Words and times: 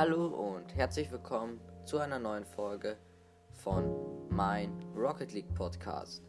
Hallo 0.00 0.28
und 0.28 0.74
herzlich 0.74 1.12
willkommen 1.12 1.60
zu 1.84 1.98
einer 1.98 2.18
neuen 2.18 2.46
Folge 2.46 2.96
von 3.52 3.94
mein 4.30 4.72
Rocket 4.96 5.34
League 5.34 5.52
Podcast. 5.52 6.24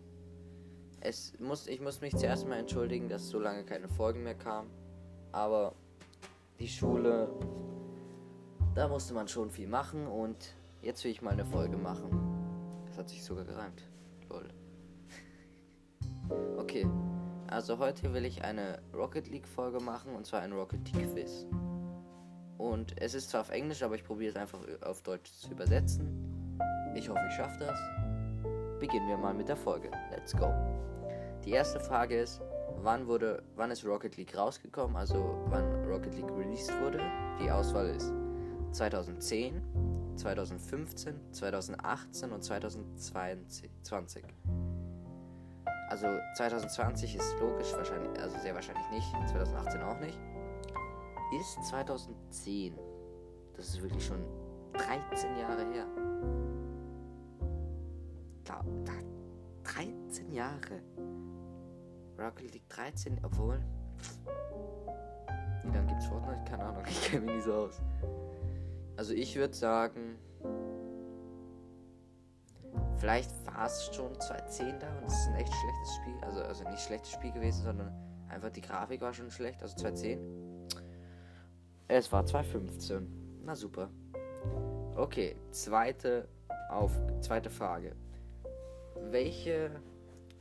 Es 1.00 1.40
muss, 1.40 1.68
ich 1.68 1.80
muss 1.80 2.02
mich 2.02 2.14
zuerst 2.18 2.46
mal 2.46 2.58
entschuldigen, 2.58 3.08
dass 3.08 3.30
so 3.30 3.40
lange 3.40 3.64
keine 3.64 3.88
Folgen 3.88 4.24
mehr 4.24 4.36
kamen, 4.36 4.70
aber 5.32 5.74
die 6.60 6.68
Schule, 6.68 7.30
da 8.76 8.90
musste 8.90 9.14
man 9.14 9.30
schon 9.30 9.50
viel 9.50 9.70
machen 9.70 10.06
und 10.06 10.54
jetzt 10.82 11.06
will 11.06 11.12
ich 11.12 11.22
mal 11.22 11.32
eine 11.32 11.46
Folge 11.46 11.78
machen. 11.78 12.10
Das 12.88 12.98
hat 12.98 13.08
sich 13.08 13.24
sogar 13.24 13.46
gereimt. 13.46 13.88
Lol. 14.30 14.50
Okay, 16.58 16.86
also 17.48 17.78
heute 17.78 18.14
will 18.14 18.26
ich 18.26 18.44
eine 18.44 18.82
Rocket 18.94 19.30
League 19.30 19.48
Folge 19.48 19.80
machen 19.80 20.14
und 20.14 20.26
zwar 20.26 20.42
ein 20.42 20.52
Rocket 20.52 20.92
League 20.92 21.14
Quiz. 21.14 21.48
Und 22.62 23.02
es 23.02 23.16
ist 23.16 23.32
zwar 23.32 23.42
auf 23.42 23.50
Englisch, 23.50 23.82
aber 23.82 23.96
ich 23.96 24.04
probiere 24.04 24.30
es 24.30 24.36
einfach 24.36 24.60
auf 24.86 25.02
Deutsch 25.02 25.32
zu 25.32 25.50
übersetzen. 25.50 26.08
Ich 26.94 27.10
hoffe, 27.10 27.22
ich 27.28 27.34
schaffe 27.34 27.58
das. 27.58 27.80
Beginnen 28.80 29.08
wir 29.08 29.18
mal 29.18 29.34
mit 29.34 29.48
der 29.48 29.56
Folge. 29.56 29.90
Let's 30.12 30.32
go. 30.38 30.54
Die 31.44 31.52
erste 31.52 31.80
Frage 31.80 32.22
ist, 32.22 32.40
wann 32.84 33.08
wurde, 33.08 33.42
wann 33.56 33.72
ist 33.72 33.84
Rocket 33.84 34.16
League 34.16 34.38
rausgekommen? 34.38 34.96
Also 34.96 35.44
wann 35.48 35.86
Rocket 35.86 36.14
League 36.14 36.30
released 36.38 36.72
wurde. 36.82 37.00
Die 37.42 37.50
Auswahl 37.50 37.88
ist 37.88 38.14
2010, 38.74 39.60
2015, 40.18 41.20
2018 41.32 42.32
und 42.32 42.44
2020. 42.44 44.24
Also 45.90 46.06
2020 46.36 47.16
ist 47.16 47.36
logisch 47.40 47.74
wahrscheinlich, 47.74 48.22
also 48.22 48.38
sehr 48.38 48.54
wahrscheinlich 48.54 48.88
nicht. 48.92 49.08
2018 49.32 49.82
auch 49.82 50.00
nicht 50.00 50.20
ist 51.40 51.64
2010. 51.66 52.78
Das 53.56 53.70
ist 53.70 53.82
wirklich 53.82 54.06
schon 54.06 54.24
13 54.74 55.38
Jahre 55.38 55.66
her. 55.72 55.86
Da, 58.44 58.64
da, 58.86 58.94
13 59.64 60.32
Jahre. 60.32 60.82
Rocket 62.18 62.54
League 62.54 62.70
13, 62.70 63.20
obwohl. 63.24 63.62
Wie 65.64 65.72
lange 65.72 65.88
gibt's 65.88 66.08
Fortnite? 66.08 66.44
Keine 66.50 66.64
Ahnung, 66.66 66.84
ich 66.90 67.02
kenne 67.04 67.26
mich 67.26 67.36
nicht 67.36 67.46
so 67.46 67.54
aus. 67.54 67.82
Also 68.98 69.14
ich 69.14 69.36
würde 69.36 69.54
sagen. 69.54 70.18
Vielleicht 73.00 73.32
war 73.48 73.66
es 73.66 73.90
schon 73.96 74.14
2010 74.20 74.80
da 74.80 74.96
und 75.00 75.06
es 75.06 75.14
ist 75.14 75.28
ein 75.28 75.36
echt 75.36 75.52
schlechtes 75.52 75.96
Spiel. 75.96 76.24
Also, 76.24 76.42
also 76.44 76.64
nicht 76.70 76.82
schlechtes 76.82 77.12
Spiel 77.12 77.32
gewesen, 77.32 77.64
sondern 77.64 77.92
einfach 78.30 78.52
die 78.52 78.62
Grafik 78.62 79.02
war 79.02 79.12
schon 79.14 79.32
schlecht. 79.32 79.62
Also 79.64 79.76
2010. 79.76 80.51
Es 81.94 82.10
war 82.10 82.26
2015. 82.26 83.42
Na 83.44 83.54
super. 83.54 83.90
Okay, 84.96 85.36
zweite, 85.50 86.26
auf, 86.70 86.94
zweite 87.20 87.50
Frage. 87.50 87.98
Welche 89.10 89.72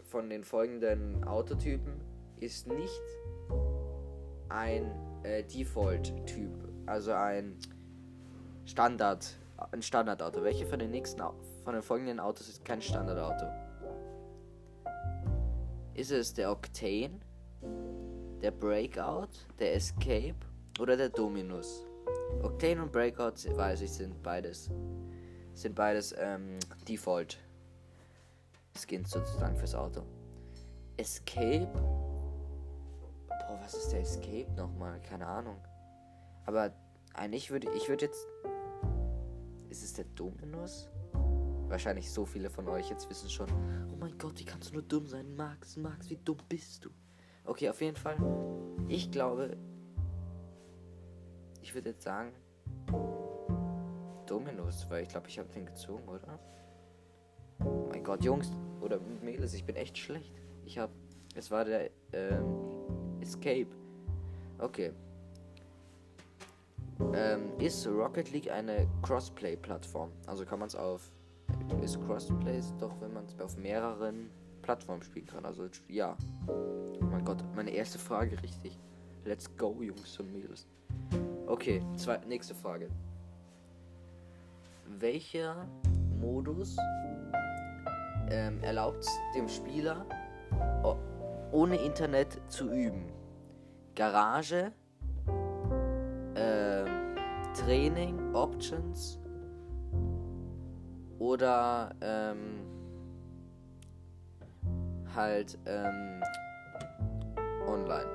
von 0.05 0.31
den 0.31 0.45
folgenden 0.45 1.25
Autotypen 1.25 2.01
ist 2.39 2.69
nicht 2.69 3.03
ein 4.49 4.93
äh, 5.25 5.43
Default-Typ, 5.43 6.53
also 6.87 7.15
ein 7.15 7.59
Standard, 8.65 9.37
ein 9.73 9.83
Standardauto? 9.83 10.45
Welche 10.45 10.67
von 10.67 10.79
den 10.79 10.93
nächsten, 10.93 11.21
von 11.65 11.75
den 11.75 11.83
folgenden 11.83 12.21
Autos 12.21 12.49
ist 12.49 12.65
kein 12.65 12.81
Standardauto? 12.81 13.47
Ist 15.95 16.13
es 16.13 16.33
der 16.33 16.53
Octane, 16.53 17.19
der 18.41 18.53
Breakout, 18.53 19.31
der 19.59 19.75
Escape 19.75 20.37
oder 20.81 20.97
der 20.97 21.11
Dominus. 21.11 21.85
Octane 22.43 22.83
und 22.83 22.91
Breakout, 22.91 23.35
weiß 23.55 23.83
ich, 23.83 23.93
sind 23.93 24.23
beides. 24.23 24.71
Sind 25.55 25.75
beides 25.75 26.15
ähm, 26.19 26.59
Default 26.89 27.39
Skins 28.79 29.11
sozusagen 29.11 29.57
fürs 29.57 29.75
Auto. 29.75 30.03
Escape. 30.97 31.69
Boah, 33.29 33.59
was 33.63 33.75
ist 33.75 33.93
der 33.93 34.01
Escape 34.01 34.51
nochmal? 34.57 35.01
Keine 35.03 35.27
Ahnung. 35.27 35.57
Aber 36.47 36.73
eigentlich 37.15 37.51
würde 37.51 37.69
ich 37.77 37.89
würde 37.89 38.07
jetzt. 38.07 38.27
Ist 39.69 39.85
es 39.85 39.93
der 39.93 40.07
Dominus? 40.17 40.89
Wahrscheinlich 41.69 42.11
so 42.11 42.25
viele 42.25 42.51
von 42.51 42.69
euch 42.69 42.91
jetzt 42.91 43.09
wissen 43.11 43.29
schon. 43.29 43.49
Oh 43.93 43.97
mein 43.97 44.17
Gott, 44.19 44.39
wie 44.41 44.45
kannst 44.45 44.71
du 44.71 44.75
nur 44.75 44.83
dumm 44.83 45.07
sein? 45.07 45.37
Max, 45.37 45.77
Max, 45.77 46.11
wie 46.11 46.17
dumm 46.17 46.39
bist 46.49 46.85
du? 46.85 46.91
Okay, 47.45 47.69
auf 47.69 47.81
jeden 47.81 47.97
Fall. 47.97 48.17
Ich 48.89 49.11
glaube, 49.11 49.57
ich 51.71 51.75
würde 51.75 51.91
jetzt 51.91 52.03
sagen 52.03 52.33
Dominus, 54.27 54.91
weil 54.91 55.05
ich 55.05 55.09
glaube, 55.09 55.29
ich 55.29 55.39
habe 55.39 55.49
den 55.51 55.67
gezogen, 55.67 56.03
oder? 56.09 56.41
Oh 57.65 57.87
mein 57.91 58.03
Gott, 58.03 58.25
Jungs 58.25 58.51
oder 58.81 58.99
Mädels, 59.23 59.55
ich 59.55 59.65
bin 59.65 59.77
echt 59.77 59.97
schlecht. 59.97 60.33
Ich 60.65 60.79
habe, 60.79 60.93
es 61.37 61.49
war 61.53 61.65
der 61.65 61.91
ähm, 62.13 63.21
Escape. 63.21 63.69
Okay. 64.59 64.93
Ähm, 67.15 67.53
ist 67.61 67.87
Rocket 67.87 68.33
League 68.33 68.51
eine 68.51 68.89
Crossplay-Plattform? 69.03 70.11
Also 70.27 70.45
kann 70.45 70.59
man 70.59 70.67
es 70.67 70.75
auf 70.75 71.13
ist 71.83 72.01
Crossplay 72.05 72.61
doch, 72.81 73.01
wenn 73.01 73.13
man 73.13 73.27
es 73.27 73.41
auf 73.41 73.57
mehreren 73.57 74.31
Plattformen 74.63 75.05
spielen 75.05 75.27
kann. 75.27 75.45
Also 75.45 75.69
ja. 75.87 76.17
Oh 76.49 77.05
mein 77.05 77.25
Gott, 77.25 77.45
meine 77.55 77.71
erste 77.71 77.99
Frage 77.99 78.43
richtig. 78.43 78.77
Let's 79.25 79.57
go, 79.57 79.81
Jungs 79.81 80.19
und 80.19 80.33
Mädels. 80.33 80.67
Okay, 81.51 81.83
zwei, 81.97 82.17
nächste 82.29 82.55
Frage. 82.55 82.89
Welcher 84.87 85.67
Modus 86.21 86.77
ähm, 88.31 88.63
erlaubt 88.63 89.05
dem 89.35 89.49
Spieler 89.49 90.07
ohne 91.51 91.75
Internet 91.75 92.41
zu 92.47 92.71
üben? 92.71 93.05
Garage, 93.97 94.71
äh, 96.35 96.85
Training, 97.65 98.33
Options 98.33 99.19
oder 101.19 101.91
ähm, 102.01 102.61
halt 105.17 105.59
ähm, 105.67 106.23
online. 107.67 108.09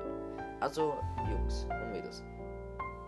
Also 0.60 0.94
Jungs 1.30 1.64
und 1.64 1.92
Mädels. 1.92 2.24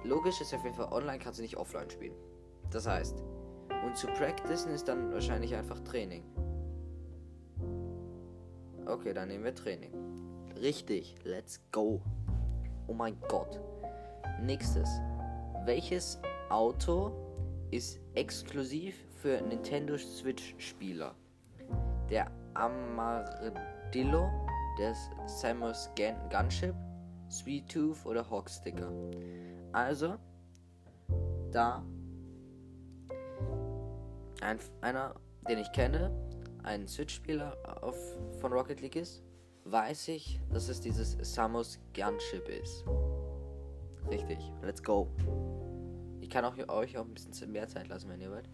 Logisch 0.04 0.41
ist 0.41 0.54
auf 0.54 0.64
jeden 0.64 0.76
Fall, 0.76 0.92
online 0.92 1.19
kannst 1.19 1.38
du 1.38 1.42
nicht 1.42 1.56
offline 1.56 1.91
spielen. 1.91 2.14
Das 2.70 2.86
heißt, 2.86 3.22
und 3.84 3.97
zu 3.97 4.06
practicen 4.09 4.72
ist 4.72 4.88
dann 4.88 5.12
wahrscheinlich 5.12 5.54
einfach 5.54 5.81
Training. 5.81 6.25
Okay, 8.87 9.12
dann 9.12 9.28
nehmen 9.28 9.44
wir 9.44 9.54
Training. 9.54 9.92
Richtig, 10.60 11.14
let's 11.25 11.60
go. 11.72 12.00
Oh 12.87 12.94
mein 12.94 13.16
Gott. 13.28 13.60
Nächstes. 14.41 14.88
Welches 15.64 16.20
Auto 16.48 17.12
ist 17.70 18.00
exklusiv 18.14 18.94
für 19.20 19.41
Nintendo 19.42 19.98
Switch 19.98 20.54
Spieler? 20.58 21.14
Der 22.08 22.31
Amardillo, 22.54 24.31
der 24.78 24.94
Samus 25.26 25.91
Gunship, 26.31 26.75
Sweet 27.31 27.70
Tooth 27.70 28.06
oder 28.06 28.28
Hawk 28.28 28.48
Sticker? 28.48 28.91
Also, 29.73 30.17
da 31.51 31.84
ein, 34.41 34.59
einer, 34.81 35.15
den 35.49 35.59
ich 35.59 35.71
kenne, 35.73 36.11
ein 36.62 36.87
Switch-Spieler 36.87 37.56
von 38.41 38.53
Rocket 38.53 38.81
League 38.81 38.97
ist, 38.97 39.23
weiß 39.65 40.09
ich, 40.09 40.41
dass 40.51 40.69
es 40.69 40.81
dieses 40.81 41.17
Samus 41.21 41.79
Gunship 41.95 42.49
ist. 42.49 42.85
Richtig, 44.11 44.38
let's 44.62 44.82
go. 44.82 45.09
Ich 46.21 46.31
kann 46.31 46.44
auch 46.44 46.56
euch 46.69 46.97
auch 46.97 47.05
ein 47.05 47.14
bisschen 47.14 47.53
mehr 47.53 47.69
Zeit 47.69 47.88
lassen, 47.88 48.09
wenn 48.09 48.21
ihr 48.21 48.31
wollt. 48.31 48.49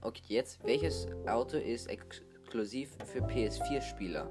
Okay, 0.00 0.22
jetzt, 0.28 0.62
welches 0.64 1.06
Auto 1.26 1.56
ist 1.56 1.86
exklusiv 1.86 2.96
für 3.04 3.20
PS4-Spieler? 3.20 4.28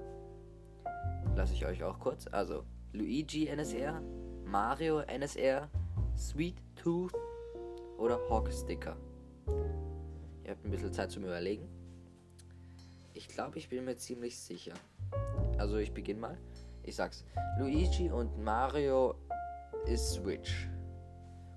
Lasse 1.35 1.53
ich 1.53 1.65
euch 1.65 1.83
auch 1.83 1.99
kurz. 1.99 2.27
Also, 2.27 2.63
Luigi 2.91 3.47
NSR, 3.47 4.01
Mario 4.45 4.99
NSR, 4.99 5.69
Sweet 6.21 6.61
Tooth 6.75 7.15
oder 7.97 8.19
Hawk 8.29 8.53
Sticker. 8.53 8.95
Ihr 10.43 10.51
habt 10.51 10.63
ein 10.63 10.69
bisschen 10.69 10.93
Zeit 10.93 11.09
zum 11.09 11.23
Überlegen. 11.23 11.67
Ich 13.15 13.27
glaube, 13.27 13.57
ich 13.57 13.69
bin 13.69 13.83
mir 13.83 13.97
ziemlich 13.97 14.37
sicher. 14.37 14.75
Also 15.57 15.77
ich 15.77 15.91
beginne 15.91 16.19
mal. 16.19 16.37
Ich 16.83 16.95
sag's. 16.95 17.25
Luigi 17.57 18.11
und 18.11 18.37
Mario 18.37 19.15
ist 19.87 20.13
Switch. 20.13 20.69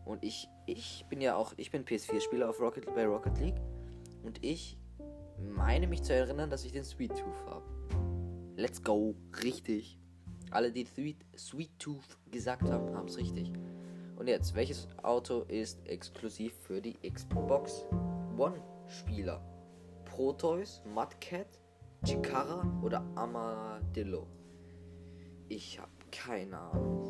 Und 0.07 0.25
ich, 0.25 0.49
ich 0.65 1.05
bin 1.11 1.21
ja 1.21 1.37
auch, 1.37 1.53
ich 1.59 1.71
bin 1.71 1.85
PS4-Spieler 1.85 2.49
auf 2.49 2.59
Rocket, 2.59 2.87
bei 2.95 3.05
Rocket 3.05 3.39
League. 3.39 3.61
Und 4.23 4.43
ich 4.43 4.79
meine 5.39 5.87
mich 5.87 6.03
zu 6.03 6.15
erinnern, 6.15 6.49
dass 6.49 6.65
ich 6.65 6.73
den 6.73 6.85
Sweet 6.85 7.11
Tooth 7.11 7.47
habe. 7.47 7.67
Let's 8.57 8.83
go. 8.83 9.15
Richtig. 9.43 9.99
Alle, 10.51 10.73
die 10.73 10.87
Sweet, 10.87 11.19
Sweet 11.37 11.79
Tooth 11.79 12.19
gesagt 12.31 12.71
haben, 12.71 12.97
haben 12.97 13.09
es 13.09 13.19
richtig. 13.19 13.53
Und 14.25 14.29
jetzt, 14.29 14.55
welches 14.55 14.89
Auto 15.03 15.43
ist 15.49 15.87
exklusiv 15.87 16.55
für 16.63 16.81
die 16.81 16.95
Xbox 17.07 17.85
One-Spieler? 18.39 19.39
Proteus, 20.07 20.81
Mudcat, 20.95 21.47
Chikara 22.07 22.67
oder 22.83 23.05
Armadillo? 23.17 24.27
Ich 25.51 25.79
habe 25.79 25.91
keine 26.11 26.59
Ahnung. 26.59 27.05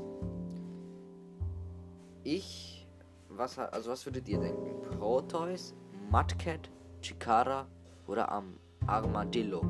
Ich, 2.24 2.84
was, 3.28 3.60
also 3.60 3.92
was 3.92 4.04
würdet 4.06 4.28
ihr 4.28 4.40
denken? 4.40 4.82
Proteus, 4.98 5.72
Mudcat, 6.10 6.68
Chikara 7.00 7.68
oder 8.08 8.28
Am 8.32 8.58
Armadillo? 8.88 9.62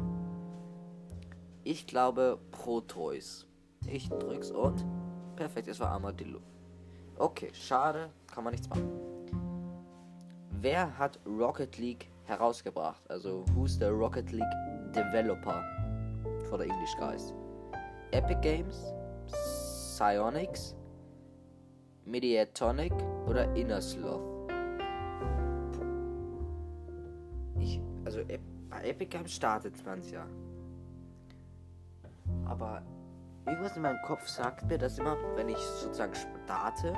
Ich 1.62 1.86
glaube 1.86 2.38
Proteus. 2.52 3.46
Ich 3.86 4.08
drück's 4.08 4.50
und 4.50 4.82
perfekt, 5.36 5.68
es 5.68 5.78
war 5.78 5.90
Armadillo. 5.90 6.40
Okay, 7.16 7.50
schade, 7.52 8.10
kann 8.26 8.42
man 8.44 8.52
nichts 8.52 8.68
machen. 8.68 8.90
Wer 10.50 10.98
hat 10.98 11.20
Rocket 11.24 11.78
League 11.78 12.08
herausgebracht? 12.24 13.08
Also, 13.08 13.44
who's 13.54 13.78
the 13.78 13.86
Rocket 13.86 14.32
League 14.32 14.42
developer 14.92 15.62
for 16.48 16.58
the 16.58 16.64
English 16.64 16.94
guys? 16.98 17.32
Epic 18.12 18.38
Games, 18.40 18.92
Psyonix, 19.28 20.74
Mediatonic 22.04 22.92
oder 23.28 23.54
Innersloth? 23.54 24.50
Ich, 27.60 27.80
also 28.04 28.20
Epic 28.82 29.06
Games 29.06 29.32
startet 29.32 29.76
20 29.76 30.12
Jahre. 30.12 30.28
Aber 32.46 32.82
irgendwas 33.46 33.76
in 33.76 33.82
meinem 33.82 34.00
Kopf 34.02 34.26
sagt 34.26 34.66
mir, 34.66 34.78
dass 34.78 34.98
immer, 34.98 35.16
wenn 35.36 35.48
ich 35.48 35.58
sozusagen 35.58 36.14
starte, 36.14 36.94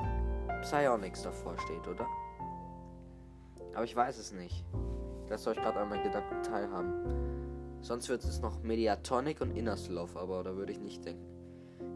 Psyonix 0.62 1.22
davor 1.22 1.58
steht, 1.58 1.87
oder? 1.87 2.06
Aber 3.75 3.84
ich 3.84 3.94
weiß 3.94 4.19
es 4.19 4.32
nicht. 4.32 4.64
Lasst 5.28 5.46
euch 5.48 5.56
gerade 5.56 5.81
an 5.81 5.88
meinen 5.88 6.04
Gedanken 6.04 6.43
teilhaben. 6.43 7.82
Sonst 7.82 8.08
wird 8.08 8.25
es 8.25 8.40
noch 8.40 8.62
Mediatonic 8.62 9.40
und 9.40 9.50
Innersloth, 9.56 10.16
aber 10.16 10.43
da 10.43 10.56
würde 10.56 10.72
ich 10.72 10.81
nicht 10.81 11.04
denken. 11.04 11.26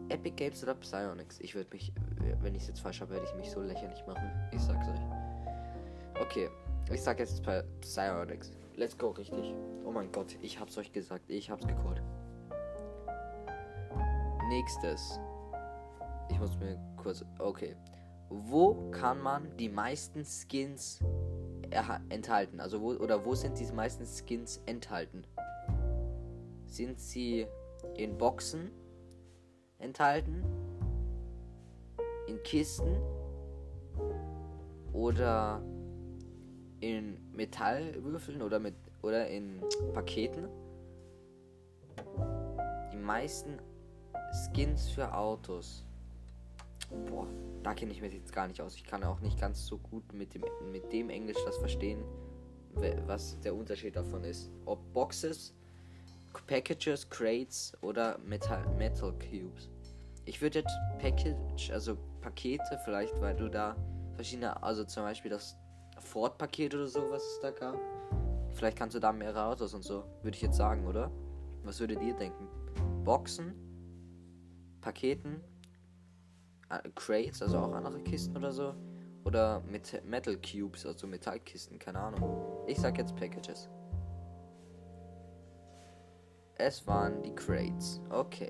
Epic 0.09 0.35
Games 0.35 0.61
oder 0.63 0.75
Psyonix? 0.75 1.39
Ich 1.39 1.55
würde 1.55 1.69
mich, 1.71 1.93
wenn 2.41 2.53
ich 2.53 2.63
es 2.63 2.67
jetzt 2.67 2.81
falsch 2.81 3.01
habe, 3.01 3.11
werde 3.11 3.25
ich 3.25 3.35
mich 3.35 3.49
so 3.49 3.61
lächerlich 3.61 4.05
machen. 4.05 4.29
Ich 4.51 4.61
sag's 4.61 4.87
euch. 4.87 4.99
Okay, 6.21 6.49
ich 6.91 7.01
sag 7.01 7.19
jetzt 7.19 7.41
Psyonix. 7.81 8.51
Let's 8.75 8.97
go, 8.97 9.09
richtig. 9.09 9.53
Oh 9.85 9.91
mein 9.91 10.11
Gott, 10.11 10.37
ich 10.41 10.59
hab's 10.59 10.77
euch 10.77 10.91
gesagt. 10.91 11.29
Ich 11.29 11.49
hab's 11.49 11.65
gecallt. 11.65 12.01
Nächstes. 14.51 15.17
Ich 16.29 16.37
muss 16.37 16.59
mir 16.59 16.77
kurz. 16.97 17.23
Okay. 17.39 17.73
Wo 18.27 18.91
kann 18.91 19.21
man 19.21 19.55
die 19.55 19.69
meisten 19.69 20.25
Skins 20.25 20.99
enthalten? 22.09 22.59
Also 22.59 22.81
wo 22.81 22.89
oder 22.95 23.23
wo 23.23 23.33
sind 23.33 23.57
die 23.57 23.65
meisten 23.71 24.05
Skins 24.05 24.61
enthalten? 24.65 25.25
Sind 26.65 26.99
sie 26.99 27.47
in 27.95 28.17
Boxen 28.17 28.71
enthalten? 29.79 30.43
In 32.27 32.43
Kisten? 32.43 32.97
Oder 34.91 35.63
in 36.81 37.31
Metallwürfeln 37.31 38.41
oder 38.41 38.59
mit 38.59 38.75
oder 39.01 39.29
in 39.29 39.61
Paketen? 39.93 40.49
Die 42.91 42.97
meisten 42.97 43.57
Skins 44.31 44.89
für 44.89 45.13
Autos. 45.13 45.83
Boah, 47.07 47.27
da 47.63 47.73
kenne 47.73 47.91
ich 47.91 48.01
mich 48.01 48.13
jetzt 48.13 48.33
gar 48.33 48.47
nicht 48.47 48.61
aus. 48.61 48.75
Ich 48.75 48.83
kann 48.83 49.03
auch 49.03 49.19
nicht 49.19 49.39
ganz 49.39 49.65
so 49.65 49.77
gut 49.77 50.13
mit 50.13 50.33
dem, 50.33 50.43
mit 50.71 50.91
dem 50.91 51.09
Englisch 51.09 51.37
das 51.45 51.57
verstehen, 51.57 52.03
was 53.07 53.39
der 53.41 53.55
Unterschied 53.55 53.95
davon 53.95 54.23
ist. 54.23 54.49
Ob 54.65 54.79
Boxes, 54.93 55.53
Packages, 56.47 57.09
Crates 57.09 57.73
oder 57.81 58.17
Metal, 58.19 58.65
Metal 58.77 59.13
Cubes. 59.13 59.69
Ich 60.25 60.41
würde 60.41 60.59
jetzt 60.59 60.73
Package, 60.99 61.71
also 61.71 61.97
Pakete, 62.21 62.79
vielleicht, 62.85 63.19
weil 63.19 63.35
du 63.35 63.49
da 63.49 63.75
verschiedene, 64.15 64.61
also 64.61 64.83
zum 64.83 65.03
Beispiel 65.03 65.31
das 65.31 65.57
Ford-Paket 65.99 66.75
oder 66.75 66.87
so, 66.87 67.09
was 67.09 67.23
es 67.23 67.39
da 67.41 67.51
gab. 67.51 67.77
Vielleicht 68.53 68.77
kannst 68.77 68.95
du 68.95 68.99
da 68.99 69.11
mehrere 69.11 69.45
Autos 69.45 69.73
und 69.73 69.83
so, 69.83 70.03
würde 70.23 70.35
ich 70.35 70.41
jetzt 70.41 70.57
sagen, 70.57 70.85
oder? 70.87 71.11
Was 71.63 71.79
würdet 71.79 72.01
ihr 72.01 72.13
denken? 72.13 72.47
Boxen, 73.03 73.53
Paketen, 74.81 75.41
äh, 76.69 76.89
Crates, 76.95 77.41
also 77.41 77.59
auch 77.59 77.71
andere 77.73 77.99
Kisten 78.01 78.35
oder 78.35 78.51
so. 78.51 78.75
Oder 79.23 79.61
mit 79.61 80.03
Metal 80.03 80.35
Cubes, 80.37 80.85
also 80.85 81.05
Metallkisten, 81.05 81.77
keine 81.77 81.99
Ahnung. 81.99 82.65
Ich 82.67 82.79
sag 82.79 82.97
jetzt 82.97 83.15
Packages. 83.15 83.69
Es 86.55 86.85
waren 86.87 87.21
die 87.21 87.33
Crates. 87.33 88.01
Okay. 88.09 88.49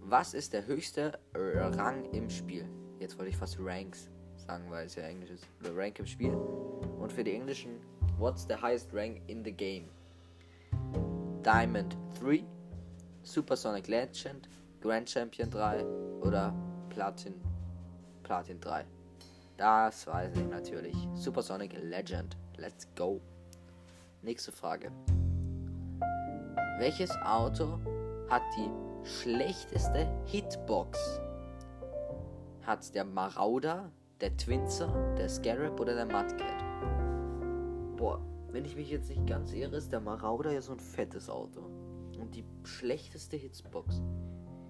Was 0.00 0.34
ist 0.34 0.52
der 0.52 0.66
höchste 0.66 1.18
Rang 1.34 2.04
im 2.12 2.28
Spiel? 2.30 2.68
Jetzt 3.00 3.18
wollte 3.18 3.30
ich 3.30 3.36
fast 3.36 3.58
Ranks 3.58 4.10
sagen, 4.36 4.70
weil 4.70 4.86
es 4.86 4.94
ja 4.94 5.02
Englisch 5.02 5.30
ist. 5.30 5.46
Oder 5.60 5.76
Rank 5.76 5.98
im 5.98 6.06
Spiel. 6.06 6.34
Und 6.34 7.12
für 7.12 7.24
die 7.24 7.34
Englischen, 7.34 7.80
what's 8.18 8.46
the 8.48 8.54
highest 8.54 8.92
rank 8.92 9.20
in 9.26 9.44
the 9.44 9.52
game? 9.52 9.88
Diamond 11.42 11.96
3, 12.20 12.44
Supersonic 13.22 13.88
Legend, 13.88 14.48
Grand 14.86 15.10
Champion 15.10 15.50
3 15.50 15.84
oder 16.20 16.54
Platin 16.90 17.34
Platin 18.22 18.60
3? 18.60 18.84
Das 19.56 20.06
weiß 20.06 20.36
ich 20.36 20.46
natürlich. 20.46 20.94
Supersonic 21.14 21.72
Legend. 21.82 22.36
Let's 22.56 22.86
go. 22.94 23.20
Nächste 24.22 24.52
Frage. 24.52 24.92
Welches 26.78 27.10
Auto 27.24 27.80
hat 28.30 28.42
die 28.56 28.70
schlechteste 29.04 30.06
Hitbox? 30.26 31.20
Hat 32.62 32.94
der 32.94 33.06
Marauder, 33.06 33.90
der 34.20 34.36
Twinzer, 34.36 35.16
der 35.18 35.28
Scarab 35.28 35.80
oder 35.80 35.96
der 35.96 36.06
Mudcat? 36.06 36.62
Boah, 37.96 38.24
wenn 38.52 38.64
ich 38.64 38.76
mich 38.76 38.90
jetzt 38.90 39.08
nicht 39.08 39.26
ganz 39.26 39.52
irre, 39.52 39.78
ist 39.78 39.90
der 39.90 40.00
Marauder 40.00 40.52
ja 40.52 40.60
so 40.60 40.74
ein 40.74 40.78
fettes 40.78 41.28
Auto. 41.28 41.62
Und 42.20 42.36
die 42.36 42.44
schlechteste 42.62 43.36
Hitbox. 43.36 44.00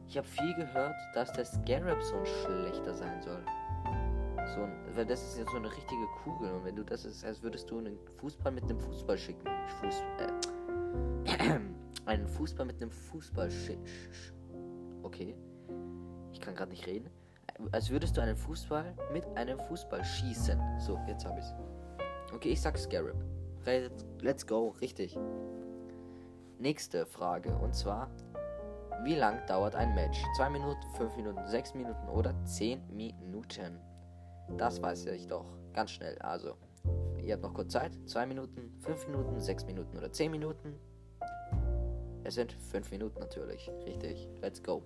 Ich 0.08 0.17
habe 0.17 0.26
viel 0.26 0.55
gehört, 0.55 0.94
dass 1.14 1.32
der 1.32 1.44
Scarab 1.44 2.00
so 2.03 2.17
ein 2.17 2.26
schlechter 2.26 2.94
sein 2.94 3.20
soll. 3.22 3.43
So 4.55 4.63
ein, 4.63 4.72
weil 4.94 5.05
das 5.05 5.22
ist 5.22 5.39
ja 5.39 5.44
so 5.51 5.56
eine 5.56 5.70
richtige 5.70 6.06
Kugel 6.22 6.53
und 6.53 6.65
wenn 6.65 6.77
du 6.77 6.84
das 6.84 7.05
ist, 7.05 7.25
als 7.25 7.43
würdest 7.43 7.69
du 7.70 7.79
einen 7.79 7.98
Fußball 8.20 8.53
mit 8.53 8.65
einem 8.65 8.79
Fußball 8.79 9.19
schicken. 9.19 9.48
Fuß, 9.81 10.03
äh, 10.19 11.58
einen 12.06 12.29
Fußball 12.29 12.67
mit 12.67 12.77
einem 12.77 12.93
Fußball 12.93 13.51
schicken. 13.51 13.84
Okay. 15.03 15.34
Ich 16.32 16.41
kann 16.41 16.55
gerade 16.55 16.70
nicht 16.70 16.86
reden. 16.86 17.10
Als 17.72 17.91
würdest 17.91 18.17
du 18.17 18.20
einen 18.20 18.36
Fußball 18.36 18.94
mit 19.13 19.25
einem 19.36 19.58
Fußball 19.58 20.05
schießen. 20.05 20.60
So, 20.79 21.01
jetzt 21.08 21.25
habe 21.25 21.41
ich's. 21.41 21.55
Okay, 22.32 22.51
ich 22.51 22.60
sag 22.60 22.79
Scarab. 22.79 23.17
Let's 24.20 24.46
go, 24.46 24.69
richtig. 24.81 25.19
Nächste 26.58 27.06
Frage 27.06 27.56
und 27.56 27.75
zwar 27.75 28.10
wie 29.05 29.15
lang 29.15 29.44
dauert 29.46 29.74
ein 29.74 29.94
Match? 29.94 30.22
2 30.36 30.50
Minuten, 30.50 30.81
5 30.96 31.17
Minuten, 31.17 31.46
6 31.46 31.74
Minuten 31.74 32.08
oder 32.08 32.34
10 32.44 32.94
Minuten? 32.94 33.79
Das 34.56 34.81
weiß 34.81 35.06
ich 35.06 35.26
doch. 35.26 35.46
Ganz 35.72 35.91
schnell. 35.91 36.19
Also, 36.20 36.56
ihr 37.22 37.34
habt 37.34 37.43
noch 37.43 37.55
kurz 37.55 37.72
Zeit. 37.72 37.93
2 38.06 38.26
Minuten, 38.26 38.72
5 38.81 39.08
Minuten, 39.08 39.41
6 39.41 39.67
Minuten 39.67 39.96
oder 39.96 40.10
10 40.10 40.31
Minuten. 40.31 40.79
Es 42.24 42.34
sind 42.34 42.53
5 42.53 42.91
Minuten 42.91 43.20
natürlich. 43.20 43.70
Richtig. 43.84 44.29
Let's 44.41 44.62
go. 44.62 44.82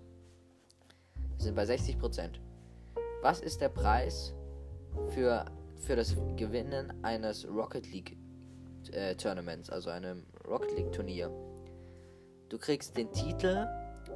Wir 1.36 1.44
sind 1.44 1.54
bei 1.54 1.64
60%. 1.64 2.40
Was 3.22 3.40
ist 3.40 3.60
der 3.60 3.68
Preis 3.68 4.34
für, 5.08 5.44
für 5.76 5.96
das 5.96 6.16
Gewinnen 6.36 6.92
eines 7.02 7.46
Rocket 7.48 7.90
League 7.92 8.16
äh, 8.92 9.14
Tournaments, 9.14 9.70
also 9.70 9.90
einem 9.90 10.26
Rocket 10.46 10.76
League 10.76 10.92
Turnier? 10.92 11.30
Du 12.48 12.58
kriegst 12.58 12.96
den 12.96 13.12
Titel 13.12 13.66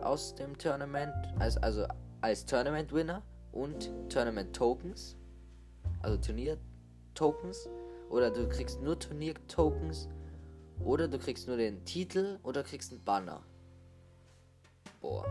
aus 0.05 0.35
dem 0.35 0.57
Tournament, 0.59 1.15
als, 1.39 1.57
also 1.59 1.87
als 2.21 2.45
Tournament-Winner 2.47 3.23
und 3.53 3.91
Tournament-Tokens, 4.09 5.17
also 6.03 6.17
Turnier-Tokens, 6.19 7.69
oder 8.11 8.31
du 8.31 8.49
kriegst 8.49 8.81
nur 8.83 8.99
Turnier-Tokens, 8.99 10.09
oder 10.81 11.09
du 11.09 11.19
kriegst 11.19 11.47
nur 11.49 11.57
den 11.57 11.85
Titel 11.85 12.39
oder 12.43 12.63
kriegst 12.63 12.93
einen 12.93 13.05
Banner. 13.05 13.43
Boah. 15.01 15.25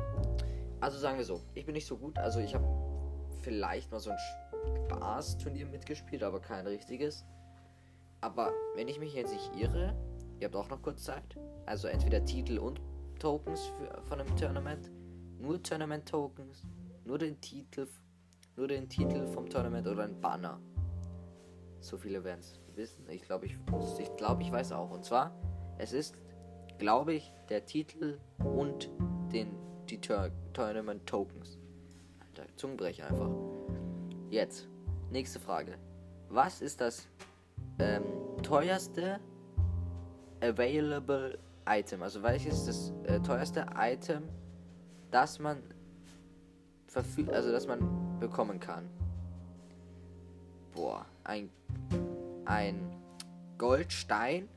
Also 0.79 0.97
sagen 0.97 1.17
wir 1.17 1.25
so, 1.25 1.41
ich 1.53 1.65
bin 1.65 1.73
nicht 1.73 1.87
so 1.87 1.97
gut, 1.97 2.17
also 2.17 2.39
ich 2.39 2.55
habe 2.55 2.65
vielleicht 3.41 3.91
mal 3.91 3.99
so 3.99 4.11
ein 4.11 4.17
Spaß-Turnier 4.87 5.65
mitgespielt, 5.65 6.23
aber 6.23 6.39
kein 6.39 6.65
richtiges. 6.67 7.25
Aber 8.21 8.53
wenn 8.75 8.87
ich 8.87 8.99
mich 8.99 9.13
jetzt 9.13 9.33
nicht 9.33 9.51
irre, 9.55 9.95
ihr 10.39 10.45
habt 10.47 10.55
auch 10.55 10.69
noch 10.69 10.81
kurz 10.81 11.03
Zeit, 11.03 11.37
also 11.65 11.87
entweder 11.87 12.23
Titel 12.23 12.57
und 12.57 12.81
Tokens 13.23 13.61
für, 13.77 14.01
von 14.03 14.19
einem 14.19 14.35
Tournament. 14.35 14.91
Nur 15.39 15.63
Tournament 15.63 16.05
Tokens. 16.05 16.67
Nur 17.05 17.17
den 17.17 17.39
Titel 17.39 17.87
nur 18.55 18.67
den 18.67 18.89
Titel 18.89 19.25
vom 19.27 19.49
Tournament 19.49 19.87
oder 19.87 20.03
ein 20.03 20.19
Banner. 20.19 20.59
So 21.79 21.97
viele 21.97 22.23
werden 22.23 22.41
es 22.41 22.59
wissen. 22.75 23.09
Ich 23.09 23.23
glaube, 23.23 23.45
ich, 23.45 23.57
ich, 23.99 24.15
glaub, 24.15 24.41
ich 24.41 24.51
weiß 24.51 24.73
auch. 24.73 24.91
Und 24.91 25.05
zwar, 25.05 25.35
es 25.77 25.93
ist, 25.93 26.15
glaube 26.77 27.13
ich, 27.13 27.33
der 27.49 27.65
Titel 27.65 28.19
und 28.43 28.91
den, 29.31 29.55
die 29.89 29.99
Tur 29.99 30.29
Tournament 30.53 31.07
Tokens. 31.07 31.57
Alter, 32.19 32.45
Zungenbrecher 32.57 33.07
einfach. 33.07 33.31
Jetzt, 34.29 34.67
nächste 35.09 35.39
Frage. 35.39 35.77
Was 36.29 36.61
ist 36.61 36.79
das 36.79 37.07
ähm, 37.79 38.03
teuerste 38.43 39.19
available 40.41 41.39
Item? 41.67 42.03
Also 42.03 42.21
welches 42.23 42.67
ist 42.67 42.67
das 42.67 43.11
äh, 43.11 43.19
teuerste 43.19 43.65
Item, 43.77 44.23
das 45.11 45.39
man 45.39 45.61
verfügt, 46.87 47.31
also 47.31 47.51
das 47.51 47.67
man 47.67 48.19
bekommen 48.19 48.59
kann? 48.59 48.89
Boah, 50.73 51.05
ein 51.23 51.49
ein 52.45 52.91
Goldstein, 53.57 54.49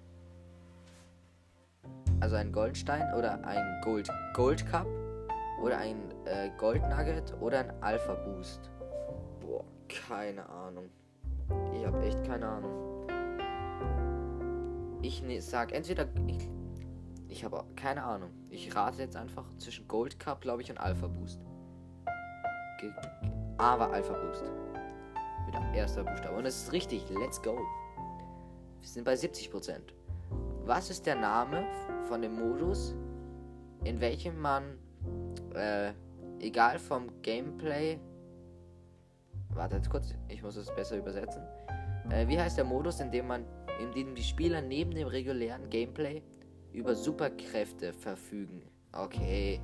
also 2.20 2.36
ein 2.36 2.52
Goldstein 2.52 3.14
oder 3.14 3.44
ein 3.44 3.80
Gold 3.82 4.08
Gold 4.34 4.66
Cup 4.66 4.86
oder 5.62 5.78
ein 5.78 5.96
äh, 6.24 6.50
Gold 6.58 6.82
Nugget 6.88 7.34
oder 7.40 7.60
ein 7.60 7.82
Alpha 7.82 8.14
Boost. 8.14 8.70
Boah, 9.40 9.64
keine 9.88 10.48
Ahnung. 10.48 10.90
Ich 11.74 11.86
habe 11.86 12.02
echt 12.04 12.24
keine 12.24 12.46
Ahnung. 12.46 13.06
Ich 15.02 15.22
ne, 15.22 15.40
sag 15.40 15.72
entweder 15.72 16.08
ich, 16.26 16.48
ich 17.28 17.44
habe 17.44 17.64
keine 17.76 18.02
Ahnung. 18.04 18.30
Ich 18.50 18.74
rate 18.74 19.02
jetzt 19.02 19.16
einfach 19.16 19.44
zwischen 19.58 19.86
Gold 19.88 20.18
Cup, 20.18 20.40
glaube 20.40 20.62
ich, 20.62 20.70
und 20.70 20.78
Alpha 20.78 21.06
Boost. 21.06 21.40
Ge 22.80 22.92
aber 23.58 23.90
Alpha 23.92 24.12
Boost. 24.12 24.44
Mit 25.46 25.54
erster 25.74 26.04
Buchstabe. 26.04 26.36
Und 26.36 26.46
es 26.46 26.64
ist 26.64 26.72
richtig. 26.72 27.08
Let's 27.10 27.40
go. 27.40 27.58
Wir 28.80 28.88
sind 28.88 29.04
bei 29.04 29.14
70%. 29.14 29.80
Was 30.64 30.90
ist 30.90 31.06
der 31.06 31.16
Name 31.16 31.64
von 32.08 32.22
dem 32.22 32.34
Modus, 32.34 32.94
in 33.84 34.00
welchem 34.00 34.40
man, 34.40 34.78
äh, 35.54 35.92
egal 36.40 36.78
vom 36.78 37.22
Gameplay, 37.22 37.98
wartet 39.50 39.88
kurz, 39.88 40.14
ich 40.28 40.42
muss 40.42 40.56
es 40.56 40.74
besser 40.74 40.96
übersetzen. 40.96 41.42
Äh, 42.10 42.28
wie 42.28 42.38
heißt 42.38 42.58
der 42.58 42.64
Modus, 42.64 43.00
in 43.00 43.10
dem 43.10 43.26
man, 43.26 43.44
in 43.80 43.92
dem 43.92 44.14
die 44.14 44.22
Spieler 44.22 44.60
neben 44.60 44.92
dem 44.92 45.08
regulären 45.08 45.68
Gameplay 45.70 46.22
über 46.76 46.94
Superkräfte 46.94 47.92
verfügen? 47.94 48.62
Okay, 48.92 49.60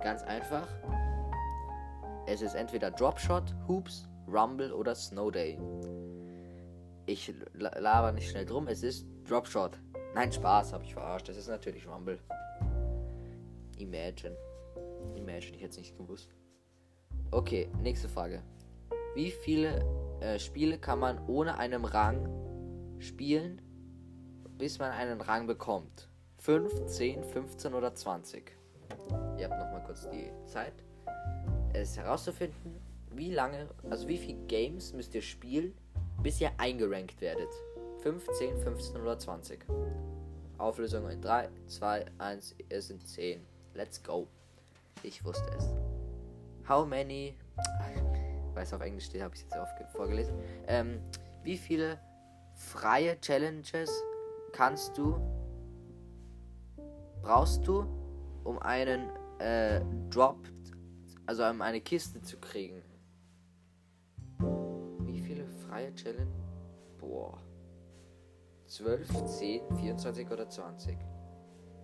ganz 0.00 0.22
einfach. 0.22 0.66
Es 2.26 2.40
ist 2.40 2.54
entweder 2.54 2.90
Dropshot, 2.90 3.54
Hoops, 3.68 4.08
Rumble 4.26 4.72
oder 4.72 4.94
Snow 4.94 5.30
Day. 5.30 5.58
Ich 7.04 7.32
laber 7.52 8.12
nicht 8.12 8.30
schnell 8.30 8.46
drum, 8.46 8.66
es 8.66 8.82
ist 8.82 9.06
Dropshot. 9.28 9.78
Nein, 10.14 10.32
Spaß, 10.32 10.72
hab 10.72 10.82
ich 10.82 10.94
verarscht. 10.94 11.28
Das 11.28 11.36
ist 11.36 11.48
natürlich 11.48 11.86
Rumble. 11.86 12.18
Imagine. 13.78 14.36
Imagine, 15.14 15.56
ich 15.56 15.62
hätte 15.62 15.72
es 15.72 15.78
nicht 15.78 15.96
gewusst. 15.98 16.34
Okay, 17.30 17.68
nächste 17.82 18.08
Frage. 18.08 18.42
Wie 19.14 19.30
viele 19.30 19.84
äh, 20.20 20.38
Spiele 20.38 20.78
kann 20.78 20.98
man 20.98 21.18
ohne 21.26 21.58
einen 21.58 21.84
Rang 21.84 22.26
spielen, 22.98 23.60
bis 24.58 24.78
man 24.78 24.92
einen 24.92 25.20
Rang 25.20 25.46
bekommt? 25.46 26.08
5, 26.38 26.86
10, 26.86 27.24
15 27.24 27.74
oder 27.74 27.94
20? 27.94 28.52
Ihr 29.38 29.48
habt 29.48 29.58
nochmal 29.58 29.82
kurz 29.84 30.08
die 30.08 30.30
Zeit, 30.46 30.72
es 31.72 31.96
herauszufinden, 31.96 32.80
wie 33.10 33.32
lange, 33.32 33.68
also 33.90 34.08
wie 34.08 34.18
viele 34.18 34.38
Games 34.46 34.92
müsst 34.92 35.14
ihr 35.14 35.22
spielen, 35.22 35.74
bis 36.22 36.40
ihr 36.40 36.50
eingerankt 36.58 37.20
werdet. 37.20 37.48
5, 38.02 38.30
10, 38.32 38.58
15 38.58 39.00
oder 39.00 39.18
20. 39.18 39.64
Auflösung 40.58 41.08
in 41.10 41.20
3, 41.20 41.48
2, 41.66 42.06
1, 42.18 42.54
es 42.68 42.88
sind 42.88 43.06
10. 43.06 43.44
Let's 43.74 44.02
go. 44.02 44.26
Ich 45.02 45.24
wusste 45.24 45.50
es. 45.56 45.74
How 46.68 46.86
many. 46.86 47.34
Weil 48.54 48.62
es 48.62 48.72
auf 48.72 48.80
Englisch 48.80 49.06
steht, 49.06 49.22
habe 49.22 49.34
ich 49.34 49.42
jetzt 49.42 49.56
auch 49.56 49.68
vorgelesen. 49.92 50.34
Ähm, 50.66 51.00
wie 51.42 51.58
viele 51.58 52.00
freie 52.54 53.20
Challenges 53.20 53.90
kannst 54.56 54.96
du. 54.96 55.16
Brauchst 57.22 57.66
du, 57.66 57.84
um 58.44 58.58
einen 58.60 59.10
äh, 59.38 59.80
Drop, 60.10 60.48
also 61.26 61.44
um 61.44 61.60
eine 61.60 61.80
Kiste 61.80 62.22
zu 62.22 62.38
kriegen? 62.38 62.82
freie 65.76 65.94
Challenge? 65.94 66.32
Boah. 66.98 67.38
12, 68.66 69.26
10, 69.26 69.76
24 69.76 70.30
oder 70.30 70.48
20? 70.48 70.96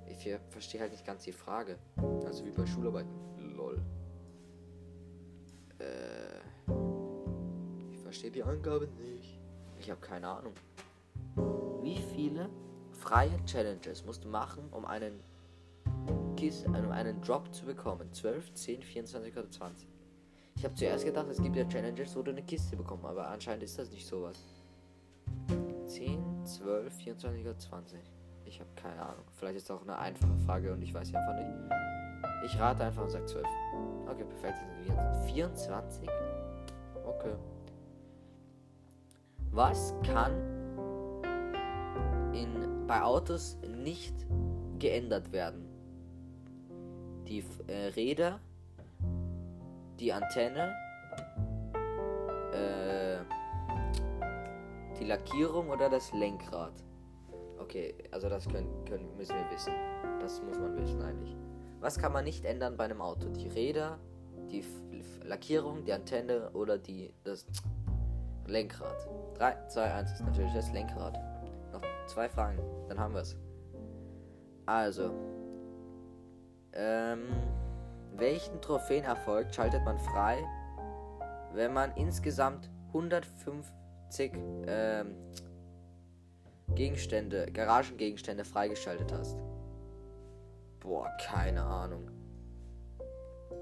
Ich 0.07 0.29
verstehe 0.49 0.81
halt 0.81 0.93
nicht 0.93 1.05
ganz 1.05 1.25
die 1.25 1.33
Frage. 1.33 1.79
Also 2.25 2.47
wie 2.47 2.51
bei 2.51 2.65
Schularbeiten. 2.65 3.13
Lol. 3.55 3.83
Äh. 5.79 6.41
Ich 7.91 7.99
verstehe 7.99 8.31
die 8.31 8.43
Angabe 8.43 8.87
nicht. 8.87 9.41
Ich 9.79 9.91
habe 9.91 10.01
keine 10.01 10.29
Ahnung. 10.29 10.55
Wie 11.83 11.99
viele 12.15 12.49
freie 12.93 13.45
Challenges 13.45 14.05
musst 14.05 14.25
du 14.25 14.29
machen, 14.29 14.65
um 14.71 14.85
einen 14.85 15.21
Kiss, 16.37 16.65
um 16.67 16.91
einen 16.91 17.21
Drop 17.23 17.53
zu 17.55 17.67
bekommen? 17.67 18.13
12, 18.13 18.55
10, 18.55 18.83
24 18.83 19.37
oder 19.37 19.51
20? 19.51 19.89
Ich 20.57 20.65
habe 20.65 20.75
zuerst 20.75 21.05
gedacht, 21.05 21.27
es 21.31 21.43
gibt 21.43 21.57
ja 21.57 21.65
Challenges, 21.65 22.15
wo 22.17 22.23
du 22.23 22.31
eine 22.31 22.43
Kiste 22.43 22.77
bekommst, 22.77 23.05
aber 23.05 23.29
anscheinend 23.29 23.65
ist 23.65 23.79
das 23.79 23.91
nicht 23.91 24.07
sowas. 24.07 24.37
10, 25.87 26.45
12, 26.45 26.95
24 26.95 27.43
oder 27.43 27.59
20. 27.59 28.01
Ich 28.45 28.61
habe 28.61 28.71
keine 28.77 29.03
Ahnung. 29.03 29.25
Vielleicht 29.33 29.57
ist 29.57 29.71
das 29.71 29.79
auch 29.79 29.83
eine 29.83 29.99
einfache 29.99 30.37
Frage 30.47 30.73
und 30.73 30.83
ich 30.83 30.93
weiß 30.93 31.15
einfach 31.15 31.35
nicht. 31.35 31.49
Ich 32.45 32.59
rate 32.59 32.85
einfach 32.85 33.03
und 33.03 33.11
sage 33.11 33.27
12. 33.27 33.47
Okay, 34.09 34.25
perfekt. 34.25 34.59
24? 35.27 36.09
Okay. 37.07 37.35
Was 39.51 39.95
kann 40.03 40.52
in, 42.33 42.87
bei 42.87 43.03
Autos 43.03 43.59
nicht 43.67 44.15
geändert 44.79 45.33
werden? 45.33 45.69
Die 47.29 47.45
äh, 47.67 47.87
Räder, 47.89 48.41
die 49.99 50.13
Antenne, 50.13 50.75
äh, 52.53 53.19
die 54.99 55.05
Lackierung 55.05 55.71
oder 55.71 55.89
das 55.89 56.13
Lenkrad. 56.13 56.73
Okay, 57.59 57.95
also 58.11 58.29
das 58.29 58.49
können, 58.49 58.85
können, 58.85 59.17
müssen 59.17 59.37
wir 59.37 59.51
wissen. 59.51 59.73
Das 60.21 60.43
muss 60.43 60.59
man 60.59 60.77
wissen 60.77 61.01
eigentlich. 61.01 61.37
Was 61.81 61.99
kann 61.99 62.13
man 62.13 62.25
nicht 62.25 62.45
ändern 62.45 62.77
bei 62.77 62.85
einem 62.85 63.01
Auto? 63.01 63.29
Die 63.29 63.49
Räder, 63.49 63.99
die 64.51 64.61
F 64.61 64.67
Lackierung, 65.25 65.85
die 65.85 65.93
Antenne 65.93 66.51
oder 66.53 66.79
die 66.79 67.15
das 67.25 67.47
Lenkrad. 68.47 69.09
3, 69.39 69.69
2, 69.69 69.95
1 69.95 70.13
ist 70.13 70.21
natürlich 70.21 70.53
das 70.53 70.73
Lenkrad. 70.73 71.19
Zwei 72.13 72.29
Fragen, 72.29 72.59
dann 72.89 72.99
haben 72.99 73.15
wir 73.15 73.23
es. 73.23 73.37
Also. 74.67 75.11
Ähm. 76.73 77.29
Welchen 78.15 78.61
Trophäenerfolg 78.61 79.55
schaltet 79.55 79.83
man 79.85 79.99
frei, 79.99 80.45
wenn 81.55 81.73
man 81.73 81.93
insgesamt 81.97 82.69
150 82.89 83.73
ähm, 84.67 85.17
Gegenstände, 86.75 87.47
Garagengegenstände 87.51 88.45
freigeschaltet 88.45 89.13
hast? 89.13 89.39
Boah, 90.81 91.11
keine 91.25 91.63
Ahnung. 91.63 92.11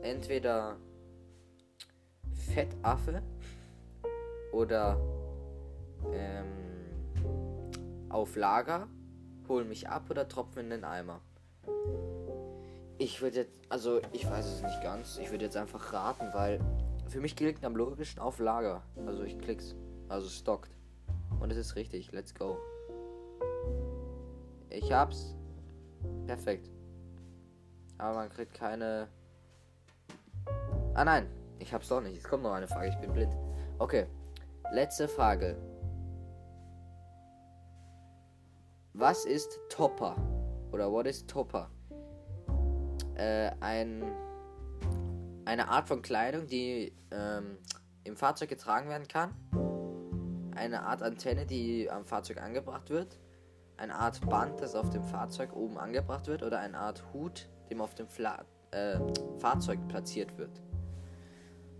Entweder 0.02 0.76
Fettaffe 2.52 3.22
oder 4.52 4.98
ähm, 6.12 6.69
auf 8.10 8.36
Lager, 8.36 8.88
hol 9.48 9.64
mich 9.64 9.88
ab 9.88 10.10
oder 10.10 10.28
tropfen 10.28 10.64
in 10.64 10.70
den 10.70 10.84
Eimer. 10.84 11.20
Ich 12.98 13.22
würde 13.22 13.38
jetzt, 13.38 13.58
also 13.70 14.00
ich 14.12 14.28
weiß 14.28 14.44
es 14.44 14.62
nicht 14.62 14.82
ganz. 14.82 15.16
Ich 15.18 15.30
würde 15.30 15.44
jetzt 15.44 15.56
einfach 15.56 15.92
raten, 15.92 16.28
weil 16.34 16.60
für 17.08 17.20
mich 17.20 17.34
klickt 17.34 17.64
am 17.64 17.74
logischen 17.74 18.20
auf 18.20 18.38
Lager. 18.38 18.82
Also 19.06 19.22
ich 19.22 19.38
klick's. 19.38 19.74
Also 20.08 20.28
stockt. 20.28 20.70
Und 21.40 21.50
es 21.50 21.56
ist 21.56 21.76
richtig. 21.76 22.12
Let's 22.12 22.34
go. 22.34 22.58
Ich 24.68 24.92
hab's. 24.92 25.34
Perfekt. 26.26 26.70
Aber 27.96 28.16
man 28.16 28.28
kriegt 28.28 28.54
keine. 28.54 29.08
Ah 30.94 31.04
nein, 31.04 31.26
ich 31.58 31.72
hab's 31.72 31.88
doch 31.88 32.00
nicht. 32.00 32.18
Es 32.18 32.24
kommt 32.24 32.42
noch 32.42 32.52
eine 32.52 32.66
Frage. 32.66 32.88
Ich 32.88 32.96
bin 32.96 33.12
blind. 33.12 33.34
Okay. 33.78 34.06
Letzte 34.72 35.08
Frage. 35.08 35.56
Was 39.00 39.24
ist 39.24 39.58
Topper? 39.68 40.14
Oder 40.70 40.92
what 40.92 41.06
is 41.06 41.26
Topper? 41.26 41.68
äh, 43.20 43.50
ein, 43.60 44.02
eine 45.44 45.68
Art 45.68 45.88
von 45.88 46.02
Kleidung, 46.02 46.46
die 46.46 46.92
ähm, 47.10 47.58
im 48.04 48.16
Fahrzeug 48.16 48.48
getragen 48.48 48.88
werden 48.88 49.06
kann, 49.08 49.34
eine 50.56 50.82
Art 50.82 51.02
Antenne, 51.02 51.44
die 51.44 51.90
am 51.90 52.06
Fahrzeug 52.06 52.40
angebracht 52.40 52.88
wird, 52.88 53.18
eine 53.76 53.94
Art 53.94 54.26
Band, 54.28 54.60
das 54.60 54.74
auf 54.74 54.90
dem 54.90 55.04
Fahrzeug 55.04 55.54
oben 55.54 55.78
angebracht 55.78 56.26
wird 56.26 56.42
oder 56.42 56.60
eine 56.60 56.78
Art 56.78 57.04
Hut, 57.12 57.48
dem 57.70 57.80
auf 57.80 57.94
dem 57.94 58.08
Fla 58.08 58.44
äh, 58.70 58.98
Fahrzeug 59.38 59.86
platziert 59.88 60.36
wird. 60.38 60.62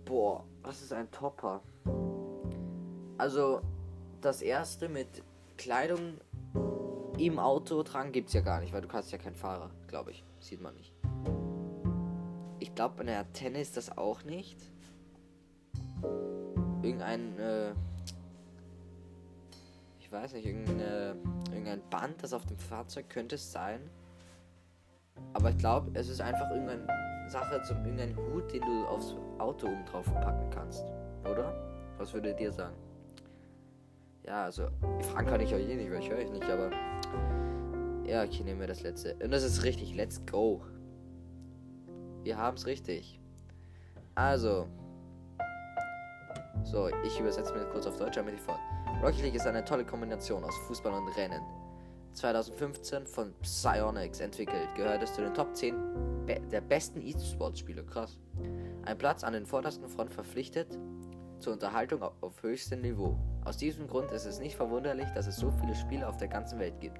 Boah, 0.05 0.45
was 0.61 0.81
ist 0.81 0.93
ein 0.93 1.09
Topper? 1.11 1.61
Also, 3.17 3.61
das 4.21 4.41
erste 4.41 4.89
mit 4.89 5.23
Kleidung 5.57 6.19
im 7.17 7.39
Auto 7.39 7.83
tragen 7.83 8.11
gibt 8.11 8.29
es 8.29 8.33
ja 8.33 8.41
gar 8.41 8.59
nicht, 8.61 8.73
weil 8.73 8.81
du 8.81 8.87
kannst 8.87 9.11
ja 9.11 9.17
kein 9.17 9.35
Fahrer, 9.35 9.69
glaube 9.87 10.11
ich. 10.11 10.23
Sieht 10.39 10.61
man 10.61 10.75
nicht. 10.75 10.93
Ich 12.59 12.73
glaube, 12.73 13.01
eine 13.01 13.17
Antenne 13.17 13.59
ist 13.59 13.77
das 13.77 13.97
auch 13.97 14.23
nicht. 14.23 14.57
Irgendein, 16.81 17.37
äh, 17.37 17.71
ich 19.99 20.11
weiß 20.11 20.33
nicht, 20.33 20.45
irgendeine, 20.45 21.15
irgendein 21.51 21.81
Band, 21.89 22.23
das 22.23 22.33
auf 22.33 22.45
dem 22.45 22.57
Fahrzeug 22.57 23.09
könnte 23.09 23.35
es 23.35 23.51
sein. 23.51 23.81
Aber 25.33 25.49
ich 25.51 25.57
glaube, 25.57 25.91
es 25.93 26.09
ist 26.09 26.21
einfach 26.21 26.49
irgendeine 26.49 26.87
Sache 27.29 27.61
zum 27.63 27.77
irgendein 27.85 28.15
Hut, 28.15 28.51
den 28.51 28.61
du 28.61 28.85
aufs 28.87 29.15
Auto 29.37 29.67
oben 29.67 29.85
drauf 29.85 30.05
packen 30.05 30.49
kannst. 30.49 30.83
Oder? 31.23 31.53
Was 31.97 32.13
würdet 32.13 32.39
ihr 32.39 32.51
sagen? 32.51 32.75
Ja, 34.23 34.45
also, 34.45 34.67
fragen 35.11 35.27
kann 35.27 35.41
ich 35.41 35.53
euch 35.53 35.67
eh 35.67 35.75
nicht, 35.75 35.91
weil 35.91 35.99
ich 35.99 36.09
höre 36.09 36.19
euch 36.19 36.31
nicht, 36.31 36.49
aber. 36.49 36.69
Ja, 38.05 38.23
okay, 38.23 38.43
nehmen 38.43 38.59
wir 38.59 38.67
das 38.67 38.83
letzte. 38.83 39.15
Und 39.23 39.31
das 39.31 39.43
ist 39.43 39.63
richtig, 39.63 39.95
let's 39.95 40.21
go. 40.25 40.61
Wir 42.23 42.37
haben 42.37 42.57
es 42.57 42.65
richtig. 42.65 43.19
Also. 44.15 44.67
So, 46.63 46.89
ich 47.05 47.19
übersetze 47.19 47.53
mir 47.53 47.65
kurz 47.65 47.87
auf 47.87 47.97
Deutsch, 47.97 48.15
damit 48.15 48.35
ich 48.35 48.41
fort. 48.41 48.59
Rocket 49.01 49.23
League 49.23 49.35
ist 49.35 49.47
eine 49.47 49.63
tolle 49.65 49.85
Kombination 49.85 50.43
aus 50.43 50.55
Fußball 50.67 50.93
und 50.93 51.07
Rennen. 51.17 51.41
2015 52.13 53.07
von 53.07 53.33
Psyonix 53.41 54.19
entwickelt, 54.19 54.67
gehört 54.75 55.01
es 55.01 55.13
zu 55.13 55.21
den 55.21 55.33
Top 55.33 55.55
10 55.55 56.25
be 56.25 56.39
der 56.51 56.61
besten 56.61 57.01
E-Sports-Spiele. 57.01 57.83
Krass. 57.85 58.17
Ein 58.83 58.97
Platz 58.97 59.23
an 59.23 59.33
den 59.33 59.45
vordersten 59.45 59.87
Front 59.87 60.11
verpflichtet 60.11 60.77
zur 61.39 61.53
Unterhaltung 61.53 62.01
auf 62.03 62.43
höchstem 62.43 62.81
Niveau. 62.81 63.17
Aus 63.43 63.57
diesem 63.57 63.87
Grund 63.87 64.11
ist 64.11 64.25
es 64.25 64.39
nicht 64.39 64.55
verwunderlich, 64.55 65.09
dass 65.11 65.27
es 65.27 65.37
so 65.37 65.51
viele 65.51 65.75
Spiele 65.75 66.07
auf 66.07 66.17
der 66.17 66.27
ganzen 66.27 66.59
Welt 66.59 66.79
gibt. 66.79 66.99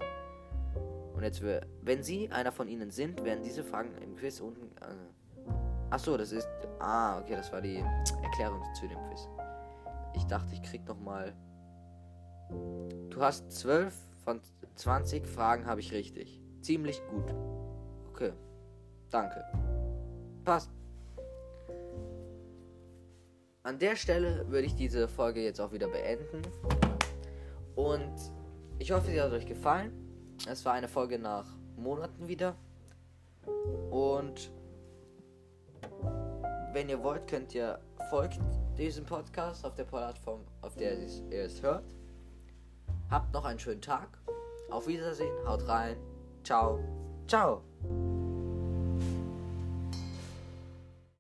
Und 1.14 1.24
jetzt, 1.24 1.44
wenn 1.82 2.02
Sie 2.04 2.32
einer 2.32 2.52
von 2.52 2.68
Ihnen 2.68 2.90
sind, 2.90 3.24
werden 3.24 3.44
diese 3.44 3.64
Fragen 3.64 3.96
im 4.02 4.16
Quiz 4.16 4.40
unten. 4.40 4.76
Äh, 4.78 4.96
Achso, 5.92 6.18
das 6.18 6.32
ist. 6.32 6.48
Ah, 6.80 7.20
okay, 7.20 7.36
das 7.36 7.52
war 7.52 7.62
die 7.62 7.84
Erklärung 8.24 8.64
zu 8.74 8.88
dem 8.88 8.98
Quiz. 9.08 9.28
Ich 10.16 10.24
dachte, 10.26 10.54
ich 10.54 10.64
krieg 10.64 10.88
noch 10.88 11.00
mal. 11.00 11.34
Du 13.10 13.22
hast 13.22 13.52
12 13.52 13.94
von 14.24 14.42
20 14.76 15.28
Fragen 15.28 15.66
habe 15.66 15.80
ich 15.82 15.92
richtig. 15.92 16.42
Ziemlich 16.62 17.02
gut. 17.08 17.36
Okay. 18.10 18.34
Danke. 19.10 19.44
Passt. 20.44 20.72
An 23.64 23.78
der 23.78 23.96
Stelle 23.96 24.46
würde 24.50 24.66
ich 24.66 24.76
diese 24.76 25.08
Folge 25.08 25.42
jetzt 25.44 25.62
auch 25.62 25.72
wieder 25.72 25.88
beenden. 25.88 26.42
Und 27.76 28.16
ich 28.80 28.92
hoffe, 28.92 29.12
sie 29.12 29.22
hat 29.22 29.32
euch 29.32 29.46
gefallen. 29.46 29.92
Es 30.50 30.66
war 30.66 30.74
eine 30.74 30.88
Folge 30.88 31.20
nach 31.20 31.46
Monaten 31.78 32.28
wieder. 32.28 32.56
Und 33.92 34.52
wenn 36.74 36.90
ihr 36.90 37.04
wollt, 37.04 37.28
könnt 37.28 37.54
ihr 37.54 37.80
folgt 38.10 38.40
diesem 38.78 39.06
Podcast 39.06 39.66
auf 39.66 39.76
der 39.76 39.84
Plattform, 39.84 40.42
auf 40.62 40.76
der 40.76 40.98
ihr 40.98 41.44
es 41.44 41.62
hört. 41.62 41.86
Habt 43.10 43.34
noch 43.34 43.46
einen 43.46 43.60
schönen 43.60 43.82
Tag. 43.82 44.18
Auf 44.72 44.88
Wiedersehen, 44.88 45.34
haut 45.46 45.68
rein. 45.68 45.98
Ciao. 46.44 46.80
Ciao. 47.28 47.62